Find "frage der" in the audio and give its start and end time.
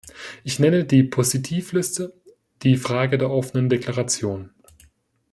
2.77-3.29